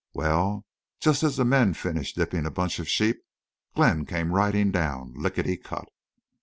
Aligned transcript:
Well, 0.15 0.65
just 0.99 1.21
as 1.21 1.37
the 1.37 1.45
men 1.45 1.67
had 1.73 1.77
finished 1.77 2.15
dipping 2.15 2.47
a 2.47 2.49
bunch 2.49 2.79
of 2.79 2.89
sheep 2.89 3.21
Glenn 3.75 4.07
came 4.07 4.33
riding 4.33 4.71
down, 4.71 5.13
lickety 5.15 5.57
cut." 5.57 5.89